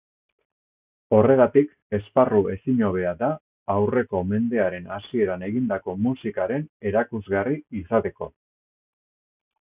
[1.15, 1.67] Horregatik,
[1.97, 3.29] esparru ezin hobea da
[3.73, 8.31] aurreko mendearen hasieran egindako musikaren erakusgarri izateko.